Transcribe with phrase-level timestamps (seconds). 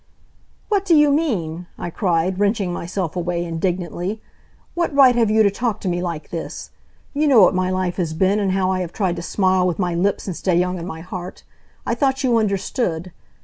[0.67, 4.19] "What do you mean!" I cried, wrenching myself away indignantly.
[4.73, 6.71] "What right have you to talk to me like this?
[7.13, 9.77] You know what my life has been, and how I have tried to smile with
[9.77, 11.43] my lips and stay young in my heart!
[11.85, 13.11] I thought you understood.